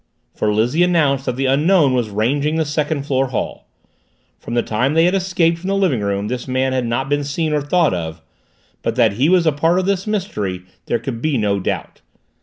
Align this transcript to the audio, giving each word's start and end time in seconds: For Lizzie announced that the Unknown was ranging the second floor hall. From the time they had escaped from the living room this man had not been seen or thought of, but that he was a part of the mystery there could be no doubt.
For 0.33 0.51
Lizzie 0.51 0.81
announced 0.81 1.27
that 1.27 1.35
the 1.35 1.45
Unknown 1.45 1.93
was 1.93 2.09
ranging 2.09 2.55
the 2.55 2.65
second 2.65 3.05
floor 3.05 3.27
hall. 3.27 3.67
From 4.39 4.55
the 4.55 4.63
time 4.63 4.95
they 4.95 5.05
had 5.05 5.13
escaped 5.13 5.59
from 5.59 5.67
the 5.67 5.75
living 5.75 6.01
room 6.01 6.27
this 6.27 6.47
man 6.47 6.73
had 6.73 6.87
not 6.87 7.07
been 7.07 7.23
seen 7.23 7.53
or 7.53 7.61
thought 7.61 7.93
of, 7.93 8.19
but 8.81 8.95
that 8.95 9.13
he 9.13 9.29
was 9.29 9.45
a 9.45 9.51
part 9.51 9.77
of 9.77 9.85
the 9.85 10.03
mystery 10.09 10.63
there 10.87 10.97
could 10.97 11.21
be 11.21 11.37
no 11.37 11.59
doubt. 11.59 12.01